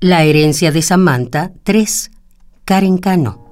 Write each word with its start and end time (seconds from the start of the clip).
La 0.00 0.22
herencia 0.22 0.70
de 0.70 0.80
Samantha 0.80 1.50
3. 1.64 2.12
Karen 2.64 2.98
Cano. 2.98 3.44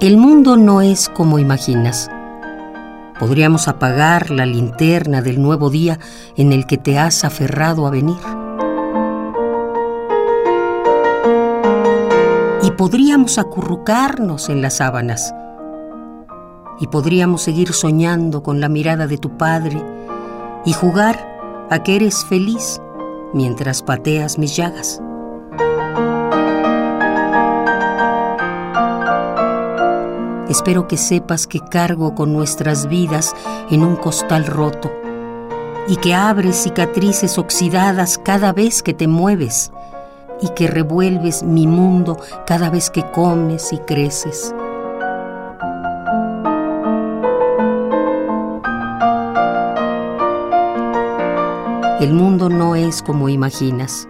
El 0.00 0.18
mundo 0.18 0.56
no 0.56 0.82
es 0.82 1.08
como 1.08 1.40
imaginas. 1.40 2.08
Podríamos 3.18 3.66
apagar 3.66 4.30
la 4.30 4.46
linterna 4.46 5.20
del 5.20 5.42
nuevo 5.42 5.68
día 5.68 5.98
en 6.36 6.52
el 6.52 6.68
que 6.68 6.78
te 6.78 6.96
has 6.96 7.24
aferrado 7.24 7.88
a 7.88 7.90
venir. 7.90 8.45
Podríamos 12.76 13.38
acurrucarnos 13.38 14.50
en 14.50 14.60
las 14.60 14.76
sábanas. 14.76 15.34
Y 16.78 16.88
podríamos 16.88 17.40
seguir 17.40 17.72
soñando 17.72 18.42
con 18.42 18.60
la 18.60 18.68
mirada 18.68 19.06
de 19.06 19.16
tu 19.16 19.38
padre 19.38 19.82
y 20.66 20.74
jugar 20.74 21.66
a 21.70 21.82
que 21.82 21.96
eres 21.96 22.22
feliz 22.26 22.82
mientras 23.32 23.82
pateas 23.82 24.36
mis 24.38 24.54
llagas. 24.54 25.00
Espero 30.50 30.86
que 30.86 30.98
sepas 30.98 31.46
que 31.46 31.60
cargo 31.60 32.14
con 32.14 32.34
nuestras 32.34 32.88
vidas 32.88 33.34
en 33.70 33.82
un 33.82 33.96
costal 33.96 34.44
roto 34.44 34.92
y 35.88 35.96
que 35.96 36.14
abres 36.14 36.56
cicatrices 36.56 37.38
oxidadas 37.38 38.18
cada 38.22 38.52
vez 38.52 38.82
que 38.82 38.92
te 38.92 39.08
mueves 39.08 39.72
y 40.40 40.48
que 40.50 40.66
revuelves 40.66 41.42
mi 41.42 41.66
mundo 41.66 42.18
cada 42.46 42.70
vez 42.70 42.90
que 42.90 43.02
comes 43.10 43.72
y 43.72 43.78
creces. 43.78 44.54
El 52.00 52.12
mundo 52.12 52.50
no 52.50 52.76
es 52.76 53.02
como 53.02 53.30
imaginas. 53.30 54.06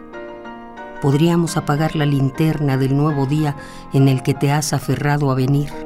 Podríamos 1.00 1.56
apagar 1.56 1.95
la 1.95 2.05
linterna 2.05 2.77
del 2.77 2.97
nuevo 2.97 3.27
día 3.27 3.56
en 3.93 4.09
el 4.09 4.25
que 4.25 4.34
te 4.34 4.50
has 4.50 4.72
aferrado 4.72 5.31
a 5.31 5.37
venir. 5.37 5.86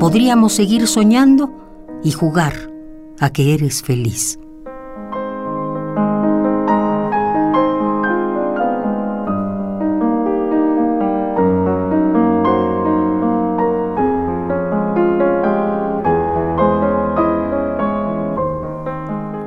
Podríamos 0.00 0.54
seguir 0.54 0.86
soñando 0.86 1.52
y 2.02 2.12
jugar 2.12 2.54
a 3.18 3.30
que 3.30 3.52
eres 3.52 3.82
feliz. 3.82 4.38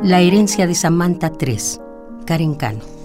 La 0.04 0.22
herencia 0.22 0.68
de 0.68 0.76
Samantha 0.76 1.32
3, 1.32 1.82
Karen 2.28 2.54
Cano. 2.54 3.03